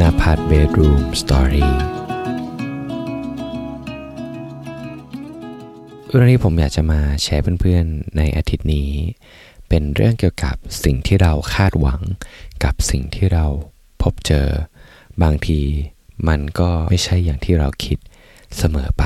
[0.00, 1.72] นภัทรเบดรูมสตอรี่
[6.08, 8.90] เรื่องที่ผมอยากจะมาแชร์เพื่อนๆในอาทิตย์นี้
[9.68, 12.00] เป็นเรื่องเกี่ยวกับสิ่งที่เราคาดหวัง
[12.64, 13.46] กับสิ่งที่เรา
[14.02, 14.48] พบเจอ
[15.22, 15.60] บางที
[16.28, 17.98] มันก็ไม่ใช่อย่างที่เราคิด
[18.56, 19.04] เสมอไป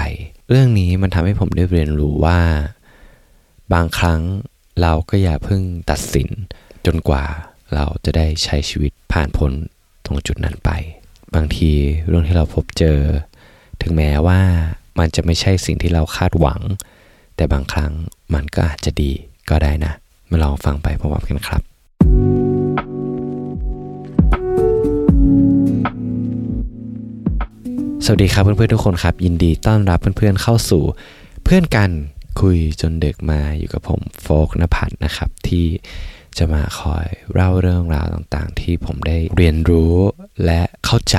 [0.50, 2.41] เรื่องนี้มันทำให้ผมได้เรียนรู้ว่า
[3.72, 4.20] บางครั้ง
[4.80, 6.29] เราก็อย่าเพิ่งตัดสิน
[6.86, 7.25] จนกว่า
[7.75, 9.54] เราจะได้ใช้ชีวิตผ่านพ้น
[10.05, 10.70] ตรงจุดนั้นไป
[11.34, 11.70] บางที
[12.09, 12.98] เรื่องที่เราพบเจอ
[13.83, 14.41] ถึงแม้ว่า
[14.98, 16.61] มันจะไม่ใช่สิ่งที่เราคาดหวัง
[17.37, 17.93] แต่บางครั้ง
[18.34, 19.12] มันก็อาจจะดี
[19.51, 19.93] ก็ได้นะ
[20.30, 21.62] มาลองฟังไปพร้อมๆกันครับ
[28.05, 30.82] สวัสดีครับเพื่อนๆทุกคนครับ ยินดีต้อนรับเพื่อนๆเข้าสู่
[31.45, 31.91] เพื่อนกัน
[32.41, 35.66] คุยจนเด็กมาอยู่กับผมโฟกนภัทรนะครับ ที่
[36.39, 39.95] จะมาคอยเล่าเรื่องราวต่างๆ ที่ผมได้เรียนรู้
[40.45, 41.19] และเข้าใจ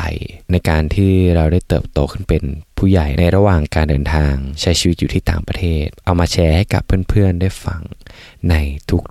[0.52, 2.44] ในการที่เราได้เติบโตขึ้นเป็น
[2.78, 7.82] ผู้ใหญ่ในระหว่างการเดินทางใช้ชีวิตอยู่ที่ต่างประเทศ เอามาแชร์ให้กับเพื่อนๆได้ฟัง
[8.50, 8.56] ใน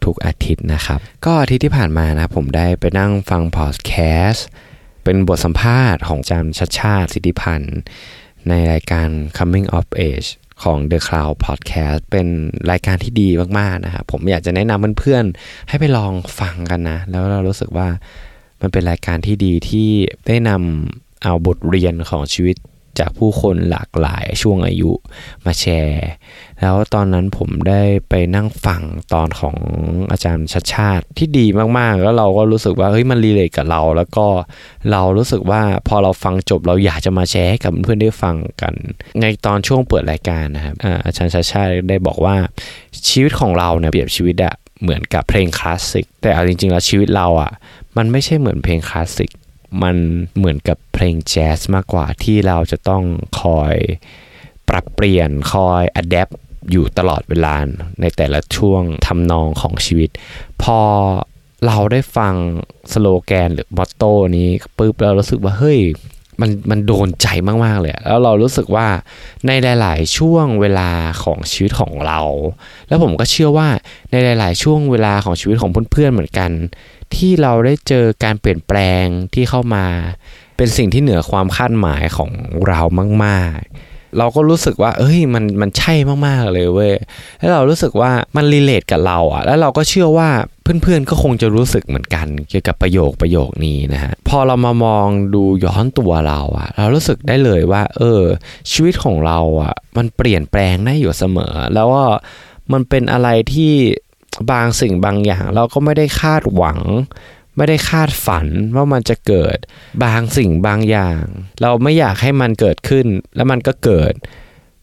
[0.05, 3.93] ทุกๆอาทิตย์นะครับ ก็อาทิตย์ที่ผ่านมานะผมได้ไปนั่งฟังพอดแค
[4.29, 4.47] สต์
[5.05, 7.79] เป็นบทสัมภาษณ์ของจำชัดชาติสิทธิพันธ์
[8.49, 10.29] ในรายการ Coming of Age
[10.63, 12.27] ของ The Cloud Podcast เป็น
[12.71, 17.89] รายการที่ดีมากๆนะครับผมอยากจะแนะนำเพื่อนๆ ให้ไปลองฟังกันนะ แล้วเรารู้สึกว่า
[18.61, 19.89] มันเป็นรายการที่ดีที่
[20.27, 22.57] ได้นำเอาบทเรียนของชีวิต
[22.99, 24.91] จากผู้คนหลากหลายช่วงอายุ
[25.45, 26.09] มาแชร์
[26.61, 28.83] แล้วตอนนั้นผมได้ไปนั่งฟัง
[29.15, 29.57] ตอนของ
[30.11, 31.47] อาจารย์ชัดชาติที่ดี
[31.79, 34.27] มากๆ แล้วเราก็รู้สึกว่าเฮ้ยมันรีเลทกับเรา แล้วก็
[34.91, 38.75] เรารู้สึกว่าพอเราฟังจบเราอยากจะมาแชร์ให้กับเพื่อนได้ฟังกัน
[39.21, 42.37] ในตอนช่วงเปิดรายการนะครับอาอาจารย์ชัดชาติได้บอกว่า
[43.09, 47.53] ชีวิตของเราเนี่ยเปรียบชีวิตอะเหมือนกับเพลงคลาสสิกแต่เอาจริงๆแล้วชีวิตเราอะ
[47.97, 49.31] มันไม่ใช่เหมือนเพลงคลาสสิก
[49.83, 49.97] มัน
[50.37, 53.05] เหมือนกับเพลงแจ๊สมากกว่าที่เราจะต้อง
[53.41, 53.77] คอย
[54.69, 56.29] ปรับเปลี่ยนคอยอัดแอป
[56.71, 57.55] อยู่ตลอดเวลา
[58.01, 60.11] ในแต่ละช่วงทำนองของชีวิต
[60.63, 60.81] พอ
[61.67, 62.35] เราได้ฟัง
[62.93, 65.79] สโลแกนหรือมอตโต้นี้ปุ๊บเรารู้สึกว่าเฮ้ย
[66.41, 67.27] มันมันโดนใจ
[67.65, 68.87] มากๆเลยแล้วเรารู้สึกว่า
[69.47, 70.91] ในหลาย ๆ ช่วงเวลา
[71.25, 72.21] ของชีวิตของเรา
[72.89, 73.69] แล้วผมก็เชื่อว่า
[74.11, 76.51] ในหลาย ๆ ช่วงเวลาของชีวิตของเพื่อนๆเหมือนกัน
[77.15, 79.85] ที่เราได้เจอการเปลี่ยนแปลงที่เข้ามา
[80.57, 82.31] เป็นสิ่งที่เหนือความคาดหมายของ
[82.69, 82.81] เรา
[83.25, 85.95] มาก ๆ เราก็รู้สึกว่าเอ้ยมันมันใช่
[86.27, 86.95] มากๆเลยเว้ย
[87.39, 90.29] แล้วเรารู้สึกว่ามันรีเลทกับเราอะแล้วเราก็เชื่อว่า
[90.63, 98.23] เพื่อนๆก็คงจะรู้สึกเหมือนกันเกี่ยวกับประโยคประโยคนี้นะฮะพอเรามามองดูย้อนตัวเราอะเรารู้สึกได้เลยว่า เออ
[98.73, 102.07] ชีวิตของเราอะมันเปลี่ยนแปลงได้อยู่เสมอ แล้วว่า
[102.73, 103.73] มันเป็นอะไรที่
[104.51, 106.79] บางสิ่งบางอย่าง เราก็ไม่ได้คาดหวัง
[107.61, 109.59] ไม่ได้คาดฝันว่ามันจะเกิด
[110.05, 111.23] บางสิ่งบางอย่าง
[111.63, 113.07] เราไม่อยากให้มันเกิดขึ้น
[113.37, 114.13] แล้วมันก็เกิด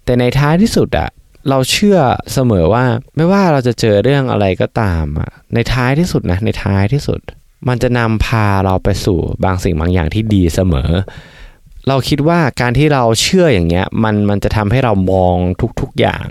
[0.05, 1.09] แต่ในท้ายที่สุดอะ
[1.49, 1.97] เราเชื่อ
[2.33, 7.19] เสมอว่าไม่ว่าเราจะเจอเรื่องอะไรก็ตามอะในท้ายที่สุดนะในท้ายที่สุด
[7.67, 10.91] มันจะนำพาเราไปสู่บางสิ่งบางอย่างที่ดีเสมอ
[11.87, 15.37] เราคิดว่าการที่เราเชื่ออย่างเงี้ยมันมันจะทำให้เรามอง
[15.81, 16.27] ทุกๆอย่าง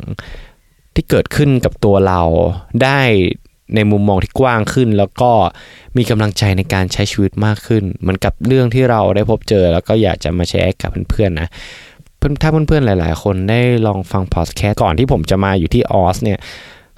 [0.94, 2.22] ที่เกิดขึ้นกับตัวเรา
[2.82, 3.00] ได้
[3.75, 5.31] ในมุมมองที่กว้างขึ้น แล้วก็
[5.97, 11.49] มีกำลังใจในการใช้ชีวิตมากขึ้น เหมือนกับเรื่องที่เราได้พบเจอ แล้วก็อยากจะมาแชร์กับเพื่อนๆนะ
[12.43, 16.38] ถ้าเพื่อนๆหลาย ๆ คนได้ลองฟังพอดแคสต์ก่อนที่ผมจะมาอยู่ที่ออสเนี่ย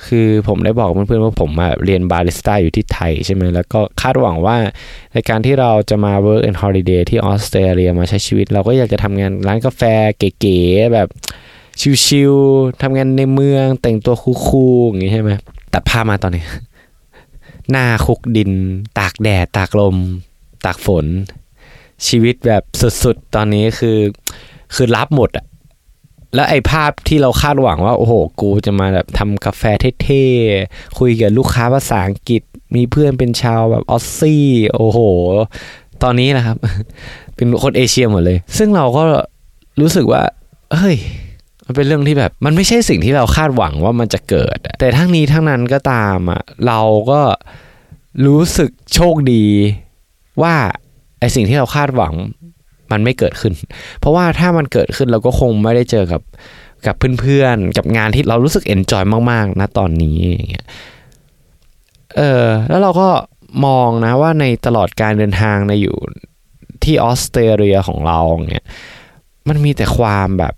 [0.07, 4.57] คือผมได้บอกเพื่อนๆว่าผมมาเรียนบาริสต้าอยู่ที่ไทยใช่ไหมแล้วก็คาดหวังว่า
[5.13, 9.83] ในการที่เราจะมา work and holiday ที่ออสเตรเลียมาใช้ชีวิต เราก็อยากจะทำงานร้านกาแฟ
[10.19, 11.09] เก๋ๆแบบ
[12.05, 14.15] ชิลๆทำงานในเมืองแต่งตัว
[14.47, 15.31] cool ๆอย่างนี้ใช่ไหม
[15.75, 16.45] ตัดภาพมาตอนนี้
[17.71, 18.51] หน้าคลุกดิน
[18.99, 19.97] ตากแดด ตากลม
[20.65, 21.07] ตากฝน
[22.07, 22.63] ชีวิตแบบ
[23.03, 23.99] สุดๆ ตอนนี้คือ
[24.75, 25.45] คือรับหมดอะ
[26.35, 29.63] แล้วไอ้ภาพที่เราคาดหวังว่า โอ้โห กูจะมาแบบทำกาแฟ
[30.03, 32.43] เท่ๆ คุยกับลูกค้าภาษาอังกฤษ
[32.75, 34.45] มีเพื่อนเป็นชาวแบบ Aussie
[34.75, 34.99] โอ้โห
[36.03, 36.57] ตอนนี้นะครับ
[37.37, 39.05] เป็นคนเอเชียหมดเลย ซึ่งเราก็
[39.81, 40.23] รู้สึกว่า
[40.75, 40.97] เฮ้ย
[41.69, 46.81] มันเป็นเรื่องที่แบบ มันไม่ใช่สิ่งที่เราคาดหวังว่ามันจะเกิด แต่ทั้งนี้ทั้งนั้นก็ตามอะเรา
[47.11, 47.21] ก็
[48.27, 49.45] รู้สึกโชคดี
[50.43, 50.55] ว่า
[51.21, 52.15] ไอสิ่งที่เราคาดหวัง
[52.91, 53.53] มันไม่เกิดขึ้น
[54.01, 56.23] เพราะว่าถ้ามันเกิดขึ้นเราก็คงไม่ได้เจอกับ
[56.87, 60.67] กับเพื่อนๆ กับงานที่เรารู้สึกเอนจอยมากๆนะตอนนี้อย่างเงี้ย
[62.17, 63.09] เออแล้วเราก็
[63.67, 65.97] มองนะว่าในตลอดการเดินทางในอยู่
[66.85, 68.19] ที่ออสเตรเลียของเรา
[68.51, 68.67] เนี่ย
[69.49, 70.55] มันมีแต่ความแบบ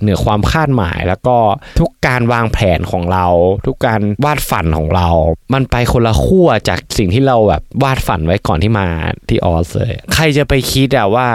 [0.00, 1.36] เหนือความคาดหมาย แล้วก็
[1.80, 3.26] ทุกการวางแผนของเรา
[3.66, 5.08] ทุกการวาดฝันของเรา
[5.54, 8.88] มันไปคนละขั้วจากสิ่งที่เราแบบวาดฝันไว้ก่อนที่มา
[9.28, 11.28] ที่ออสเลยใครจะไปคิดอะว่า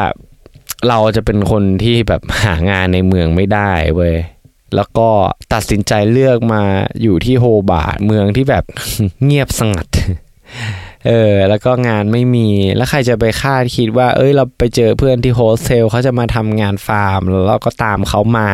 [0.89, 4.15] เราจะเป็นคนที่แบบหางานในเมืองไม่ได้เว้ย
[4.75, 5.09] แล้วก็
[5.53, 6.63] ตัดสินใจเลือกมา
[7.01, 8.63] อยู่ที่โฮบาร์ตเมืองที่แบบ
[9.23, 9.87] เงียบสงัด
[11.07, 18.49] เออแล้วก็งานไม่มีแล้วใครจะไปคาดคิดว่า เอ้ยเราไปเจอเพื่อนที่โฮสเทลเขาจะมาทำงานฟาร์มแล้วเราก็ตามเขามา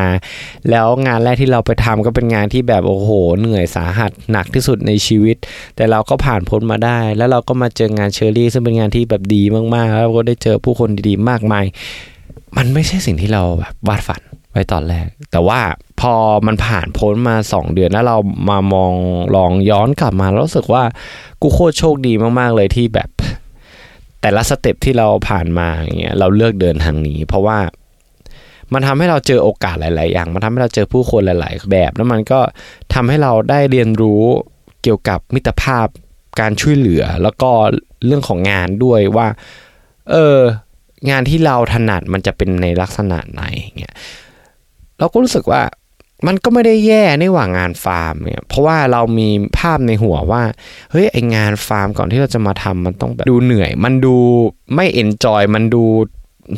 [0.69, 3.09] แล้วงานแรกที่เราไปทำก็เป็นงานที่แบบโอ้โห
[3.39, 5.37] เหนื่อยสาหัสหนักที่สุดในชีวิต
[5.75, 9.43] แต่เราก็ผ่านพ้นมาได้ แล้วเราก็มาเจองานเชอรี่ ซึ่งเป็นงานที่แบบดี
[9.75, 11.65] มากๆ แล้วก็ได้เจอผู้คนดีๆมากมาย
[12.57, 15.59] มันไม่ใช่สิ่งที่เราแบบวาดฝัน ไว้ตอนแรก แต่ว่า
[16.01, 16.13] พอ
[16.47, 18.17] มันผ่านพ้นมา 2 เดือนแล้วเรา
[18.49, 18.93] มามอง
[19.35, 20.83] ลองย้อนกลับมาแล้วรู้สึกว่า
[21.41, 23.09] กูโคตรโชคดีมากๆเลยที่แบบ
[24.21, 27.59] แต่ละสเต็ปที่เราผ่านมาอย่างเงี้ยเราเลือกเดินทางนี้ เพราะว่า
[28.73, 32.39] มันทำให้เราเจอโอกาสหลาย ๆ อย่าง มันทำให้เราเจอผู้คนหลาย ๆ แบบ แล้วมันก็
[32.93, 34.23] ทำให้เราได้เรียนรู้
[34.83, 35.87] เกี่ยวกับมิตรภาพ
[36.39, 37.51] การช่วยเหลือ แล้วก็
[38.05, 39.27] เรื่องของงานด้วยว่า
[40.11, 40.37] เออ
[41.09, 43.43] งานที่เราถนัดมันจะเป็นในลักษณะไหน
[43.79, 43.95] เงี้ย
[44.99, 45.61] เราก็รู้สึกว่า
[46.27, 50.43] มันก็ไม่ได้แย่นี่หว่างานฟาร์มเนี่ยเพราะว่าเรามีภาพในหัวว่า
[50.91, 54.15] เฮ้ยไองานฟาร์มก่อนที่เราจะมาทำมันต้องแบบดูเหนื่อย มันดู
[54.75, 55.83] ไม่ enjoy มันดู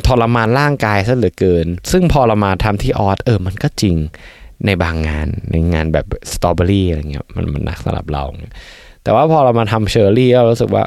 [0.06, 3.96] ทรมานร่างกายซะเหลือเกิน ซึ่งพอเรามาทำที่ออสเออมันก็จริง
[4.66, 8.24] ในบางงานในงานแบบสตรอเบอรี่อะไรเงี้ยมันมันหนักสำหรับเรา
[9.02, 10.84] แต่ว่าพอเรามาทำเชอร์รี่เรารู้สึกว่า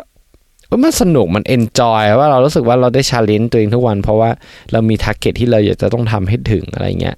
[0.83, 4.29] มันสนุกมัน enjoy ว่ะเรารู้สึกว่าเราได้ challenge ตัวเองทุกวัน เพราะว่า
[4.71, 7.17] เรามีทาร์เก็ตที่เราอยากจะต้องทำให้ถึงอะไรเงี้ย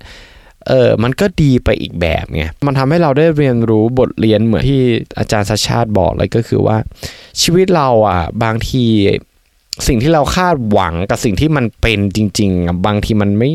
[0.68, 4.82] เออ มันก็ดีไปอีกแบบไง มันทำให้เราได้เรียนรู้บทเรียนเหมือนที่
[5.20, 6.78] อาจารย์สัชชาติบอกเลยก็คือว่า
[7.42, 8.86] ชีวิตเราอะ บางที
[9.88, 13.52] สิ่งที่เราคาดหวังกับสิ่งที่มันเป็นจริงๆ บางทีมันไม่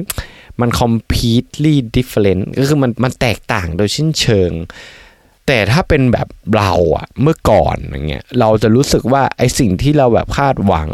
[0.60, 4.50] มัน completely different ก็คือมันมันแตกต่างโดยชิ้นเชิง
[5.54, 10.88] แต่ถ้าเป็นแบบเราอะเมื่อก่อนอย่างเงี้ยเราจะรู้สึกว่าไอสิ่งที่เราแบบคาดหวัง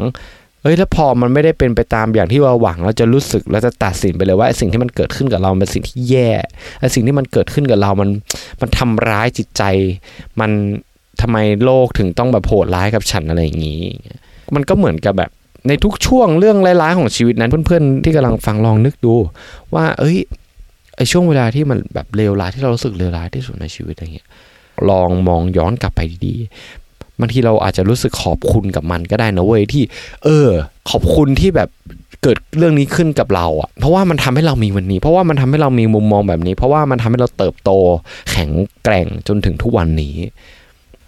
[0.62, 6.30] เอ้ยแล้วพอมันไม่ได้เป็นไปตามอย่างที่เราหวัง เราจะรู้สึกเราจะตัดสินไปเลยว่าสิ่งที่มันเกิดขึ้นกับเราเป็นสิ่งที่แย่
[6.80, 8.10] ไอสิ่งที่มันเกิดขึ้นกับเรามัน
[8.60, 9.62] มันทำร้ายจิตใจ
[10.40, 10.50] มัน
[11.20, 13.82] ทำไมโลกถึงต้องแบบโหดร้ายกับฉันอะไรอย่างนี้
[14.54, 15.30] มันก็เหมือนกับแบบ
[15.68, 19.14] ในทุกช่วงเรื่องร้ายๆของชีวิตนั้นเพื่อนๆที่กำลังฟังลองนึกดู
[19.74, 20.18] ว่า เอ้ย
[20.98, 24.28] ไอช่วงเวลาที่มันแบบเลวร้ายที่เรารู้สึกเลวร้ายที่สุดในชีวิตอะไรเงี้ย
[24.90, 26.36] ลองมองย้อนกลับไปดี
[27.20, 29.82] บางทีเราอาจจะรู้สึกขอบคุณกับมันก็ได้นะเว้ยที่
[30.24, 30.48] เออ
[30.90, 31.68] ขอบคุณที่แบบ
[32.22, 37.70] เกิดเรื่องนี้ขึ้นกับเราอะ่ะ เพราะว่ามันทำให้เรามีวันนี้ เพราะว่ามันทำให้เรามีมุมมองแบบนี้ เพราะว่ามันทำให้เราเติบโต
[38.30, 38.50] แข็ง
[38.82, 40.16] แกร่งจนถึงทุกวันนี้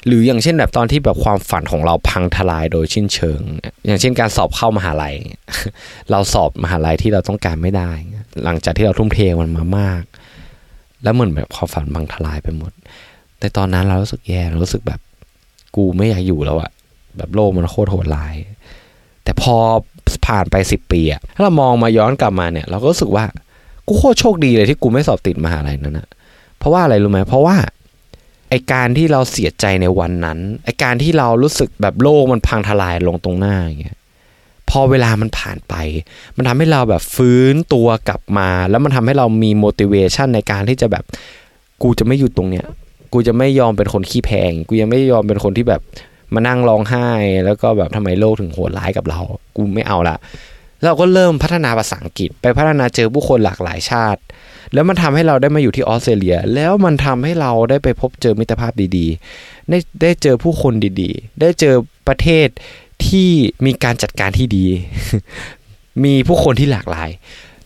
[0.06, 3.40] หรืออย่างเช่นแบบตอนที่แบบความฝันของเราพังทลายโดยชิ้นเชิง
[3.86, 5.14] อย่างเช่นการสอบเข้ามหาลัย
[6.10, 7.90] เราสอบมหาลัยที่เราต้องการไม่ได้
[8.44, 10.02] หลังจากที่เราทุ่มเทมันมามาก
[11.02, 12.72] แล้วเหมือนแบบความฝันพังทลายไปหมด
[13.40, 15.00] แต่ตอนนั้นเรารู้สึกแย่เรารู้สึกแบบ
[15.76, 16.70] กูไม่อยากอยู่แล้วอะ
[17.16, 18.34] แบบโลกมันโคตรโหดร้าย
[19.24, 19.56] แต่พอ
[20.26, 23.24] ผ่านไปสิบปีอะถ้าเรามองมาย้อนกลับมาเนี่ย เราก็รู้สึกว่า
[23.86, 26.08] กูโคตรโชคดีเลยที่กูไม่สอบติดมหาลัยนั้นนะ
[26.58, 27.56] เพราะว่าอะไรรู้ไหมเพราะว่า
[28.50, 33.96] ไอการที่เราเสียใจในวันนั้นไอการที่เรารู้สึกแบบโลกมันพังทลายลงตรงหน้าอย่างเงี้ย
[34.70, 35.74] พอเวลามันผ่านไป
[36.36, 41.04] มันทำให้เราแบบฟื้นตัวกลับมา แล้วมันทำให้เรามี motivation ในการที่จะแบบ
[41.82, 42.66] กูจะไม่หยุดตรงเนี้ย
[43.12, 45.80] กูจะไม่ยอมเป็นคนขี้แพง กูยังไม่ยอมเป็นคนที่แบบ
[46.34, 47.08] มานั่งร้องไห้
[47.44, 49.20] แล้วก็แบบทำไมโลกถึงโหดร้ายกับเรา
[49.56, 50.16] กูไม่เอาละ
[50.84, 54.20] เราก็เริ่มพัฒนาภาษาอังกฤษ ไปพัฒนาเจอผู้คนหลากหลายชาติ
[54.72, 61.74] แล้วมันทำให้เราได้มาอยู่ที่ออสเตรเลีย แล้วมันทำให้เราได้ไปพบเจอมิตรภาพดีๆ ได้ได้เจอผู้คนดีๆ ได้เจอ
[62.08, 62.48] ประเทศ
[63.06, 63.30] ที่
[63.66, 64.66] มีการจัดการที่ดี
[66.04, 67.10] มีผู้คนที่หลากหลาย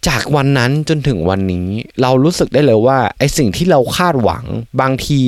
[0.09, 1.69] จากวันนั้นจนถึงวันนี้
[2.03, 4.45] เรารู้สึกได้เลยว่าไอสิ่งที่เราคาดหวัง
[4.81, 5.21] บางที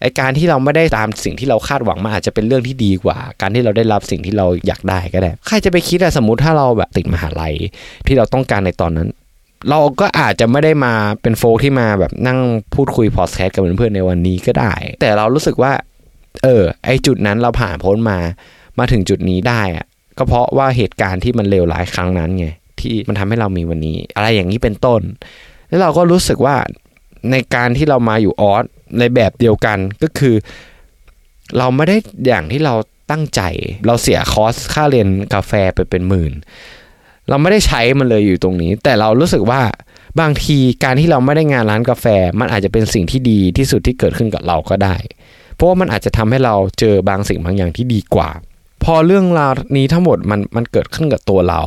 [0.00, 7.54] ไอการที่เราไม่ได้ตามสิ่งที่เราคาดหวังมาอาจจะเป็นเรื่องที่ดีกว่า การที่เราได้รับสิ่งที่เราอยากได้ก็ได้ ใครจะไปคิดอะสมมติถ้าเราแบบติดมหาลัย
[8.06, 9.08] ที่เราต้องการในตอนนั้น
[9.70, 12.38] เราก็อาจจะไม่ได้มาเป็นโฟกที่มาแบบนั่ง
[12.74, 15.72] พูดคุยพอดแคสต์กับเพื่อนๆในวันนี้ก็ได้ แต่เรารู้สึกว่า
[16.44, 18.18] เออ ไอจุดนั้นเราผ่านพ้นมา
[18.78, 19.84] มาถึงจุดนี้ได้อะ
[20.18, 22.46] ก็เพราะว่าเหตุการณ์ที่มันเลวร้ายครั้งนั้นไง
[22.82, 25.00] ที่มันทำให้เรามีวันนี้ อะไรอย่างนี้เป็นต้น
[25.68, 26.56] แล้วเราก็รู้สึกว่า
[27.30, 28.64] ในการที่เรามาอยู่ออส
[28.98, 30.34] ในแบบเดียวกันก็คือ
[31.58, 31.96] เราไม่ได้
[32.26, 32.74] อย่างที่เรา
[33.10, 33.40] ตั้งใจ
[33.86, 36.32] เราเสียคอสค่าเรียนกาแฟไปเป็นหมื่น
[37.28, 39.62] เราไม่ได้ใช้มันเลยอยู่ตรงนี้ แต่เรารู้สึกว่า
[40.20, 42.06] บางทีการที่เราไม่ได้งานร้านกาแฟ
[42.40, 44.96] มันอาจจะเป็นสิ่งที่ดีที่สุดที่เกิดขึ้นกับเราก็ได้
[45.54, 48.30] เพราะว่ามันอาจจะทำให้เราเจอบางสิ่งบางอย่างที่ดีกว่า
[48.84, 51.62] พอเรื่องราวนี้ทั้งหมดมันมันเกิดขึ้นกับตัวเรา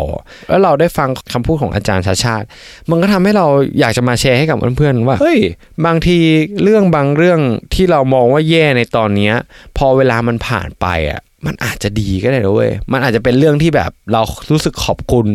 [0.50, 2.46] แล้วเราได้ฟังคำพูดของอาจารย์ชาชาติ
[2.90, 3.46] มันก็ทำให้เรา
[3.80, 5.40] อยากจะมาแชร์ให้กับเพื่อนๆว่าเฮ้ย
[5.86, 6.18] บางที
[6.64, 7.40] เรื่องบางเรื่อง
[7.74, 9.34] ที่เรามองว่าแย่ในตอนเนี้ย
[9.78, 15.28] พอเวลามันผ่านไปอะมันอาจจะดีก็ได้นะเว้ย มันอาจจะเป็นเรื่องที่แบบเรารู้สึกขอบคุณ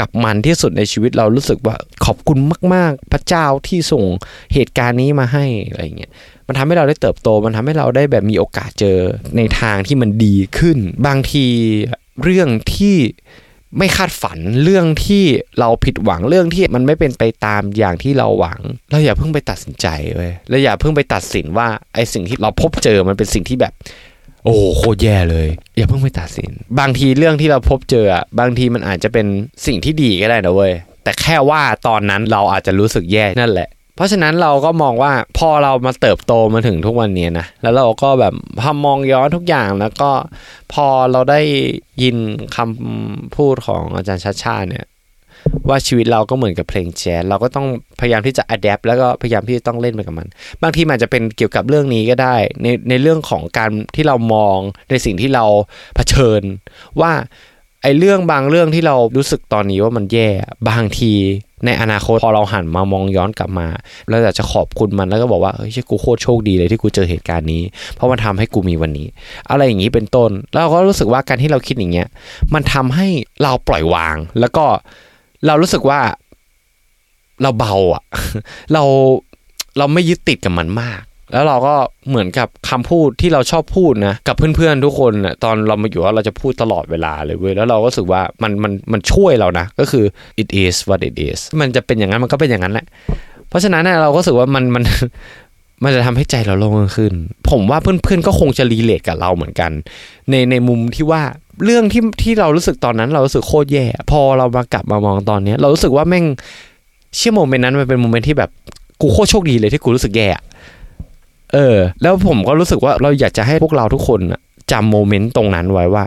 [0.00, 2.38] กับมันที่สุดในชีวิตเรารู้สึกว่าขอบคุณ
[2.74, 4.04] มาก ๆ พระเจ้าที่ส่ง
[4.54, 6.12] เหตุการณ์นี้มาให้อะไรเงี้ย
[6.46, 8.98] มันทำให้เราได้เติบโต มันทำให้เราได้แบบมีโอกาสเจอ
[9.36, 11.46] ในทางที่มันดีขึ้น บางที
[12.22, 12.96] เรื่องที่
[13.78, 15.24] ไม่คาดฝันเรื่องที่
[15.60, 18.60] เราผิดหวังเรื่องที่มันไม่เป็นไปตามอย่างที่เราหวัง
[18.90, 19.86] เราอย่าเพิ่งไปตัดสินใจ
[20.16, 23.72] เว้ยเราอย่าเพิ่งไปตัดสินว่าไอ้สิ่งที่เราพบเจอมันเป็นสิ่งที่แบบ
[24.44, 28.06] โอ้โคตรแย่เลย อย่าเพิ่งไปตัดสิน บางทีเรื่องที่เราพบเจอ
[28.40, 29.26] บางทีมันอาจจะเป็น
[29.66, 30.72] สิ่งที่ดีก็ได้นะเว้ย
[31.04, 40.10] แต่แค่ว่าตอนนั้นเราอาจจะรู้สึกแย่นั่นแหละ เพราะฉะนั้นเราก็มองว่าพอเรามาเติบโตมาถึงทุกวันนี้นะแล้วเราก็แบบพอมองย้อนทุกอย่างแล้วก็
[40.72, 41.40] พอเราได้
[42.02, 42.16] ยิน
[42.56, 44.86] คำพูดของอาจารย์ชาชาเนี่ย
[45.68, 47.66] ว่าชีวิตเราก็เหมือนกับเพลงแจ๊สเราก็ต้อง
[48.00, 50.28] พยายามที่จะอัดแอปแล้วก็พยายามที่จะต้องเล่นไปกับมัน
[50.62, 54.58] บางทีมันจะเป็นเกี่ยวกับเรื่องนี้ก็ได้ ในในเรื่องของการที่เรามอง
[54.90, 55.44] ในสิ่งที่เรา
[55.96, 56.42] เผชิญ
[57.00, 57.12] ว่า
[57.82, 60.28] ไอ้เรื่องบางเรื่องที่เรารู้สึกตอนนี้ว่ามันแย่
[60.68, 61.12] บางที
[61.64, 63.66] ในอนาคตพอเราหันมามองย้อนกลับมา
[64.08, 67.62] เราอยากจะขอบคุณมันแล้วก็บอกว่าเฮ้ยกูโคตรโชคดีเลยที่กูเจอเหตุการณ์นี้
[67.94, 69.08] เพราะมันทำให้กูมีวันนี้
[69.50, 72.08] อะไรอย่างนี้เป็นต้น แล้วเราก็รู้สึกว่าการที่เราคิดอย่างเงี้ย
[72.54, 73.06] มันทำให้
[73.42, 74.64] เราปล่อยวาง แล้วก็
[75.46, 76.00] เรารู้สึกว่า
[77.42, 78.02] เราเบาอะ
[78.72, 78.82] เรา
[79.78, 81.02] เราไม่ยึดติดกับมันมาก
[81.32, 81.74] แล้วเราก็
[82.08, 90.04] เหมือนกับคำพูดที่เราชอบพูดนะกับเพื่อนๆทุกคนน่ะตอนเรามาอยู่ว่าเราจะพูดตลอดเวลาเลยเว้ยแล้วเราก็รู้สึกว่ามันมันมันช่วยเรานะก็คือ
[90.42, 92.86] it is what it is มันจะเป็นอย่างนั้นมันก็เป็นอย่างนั้นแหละ
[93.48, 94.84] เพราะฉะนั้นนะเราก็รู้สึกว่ามันมัน
[95.84, 97.12] มันจะทำให้ใจเราโล่งขึ้น
[97.50, 99.70] ผมว่าเพื่อนๆก็คงจะรีเลทกับเราเหมือนกัน
[100.30, 101.22] ในในมุมที่ว่า
[101.64, 106.24] เรื่องที่ที่เรารู้สึกตอนนั้น เรารู้สึกโคตรแย่ พอเรามากลับมามองตอนเนี้ย เรารู้สึกว่าแม่ง
[107.16, 108.50] เชี่ย moment นั้นมันเป็น moment ที่แบบ
[109.00, 110.28] กูโคตรโชคดีเลยที่กูรู้สึกแย่
[111.52, 114.20] เออ แล้วผมก็รู้สึกว่าเราอยากจะให้พวกเราทุกคน
[114.72, 116.04] จำ moment ตรงนั้นไว้ว่า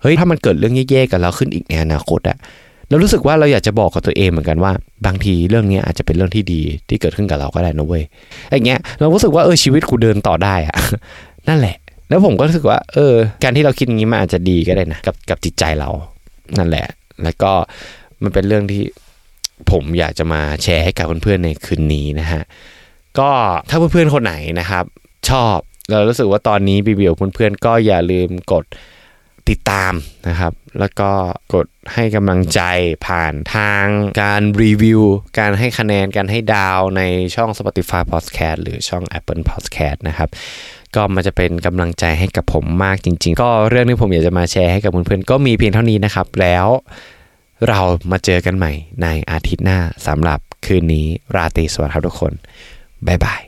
[0.00, 2.36] เฮ้ยถ้ามันเกิดเรื่องแย่ๆกับเราขึ้นอีกในอนาคตอะ
[2.88, 4.72] เรารู้สึกว่าเราอยากจะบอกกับตัวเองเหมือนกันว่า
[5.06, 8.02] บางทีเรื่องนี้อาจจะเป็นเรื่องที่ดีที่เกิดขึ้นกับเราก็ได้นะเว้ย
[8.50, 10.74] อย่างเงี้ยเรารู้สึกว่าเออชีวิตกูเดินต่อได้อะ
[11.48, 11.76] นั่นแหละ
[12.08, 15.90] แล้วผมก็รู้สึกว่า เออ การที่เราคิดอย่างนี้มันอาจจะดีก็ได้นะกับกับจิตใจเรา
[16.58, 16.86] นั่นแหละ
[17.24, 17.52] แล้วก็
[18.22, 18.82] มันเป็นเรื่องที่
[19.70, 22.42] ผมอยากจะมาแชร์ให้กับเพื่อนๆในคืนนี้นะฮะ
[23.20, 23.30] ก็
[23.70, 24.84] ถ้าเพื่อนๆคนไหนนะครับ
[25.30, 25.58] ชอบ
[25.90, 28.64] เรารู้สึกว่าตอนนี้บีบีกับเพื่อนๆก็อย่าลืมกด
[29.48, 29.92] ติดตาม
[30.28, 31.10] นะครับ แล้วก็
[31.54, 32.60] กดให้กำลังใจ
[33.06, 33.86] ผ่านทาง
[34.22, 35.00] การรีวิว
[35.38, 37.02] การให้คะแนน การให้ดาวใน
[37.34, 40.28] ช่อง Spotify Podcast หรือช่อง Apple Podcast นะครับ
[40.94, 46.66] ก็มันจะเป็นกำลังใจให้กับผมมากจริง ๆ ก็เรื่องที่ผมอยากจะมาแชร์ให้กับเพื่อนๆก็มีเพียงเท่านี้นะครับ แล้ว
[47.68, 48.72] เรามาเจอกันใหม่
[49.02, 51.06] ในอาทิตย์หน้าสำหรับคืนนี้
[51.36, 52.32] ราตรีสวัสดิ์ครับทุกคน
[53.06, 53.40] บ๊ายบาย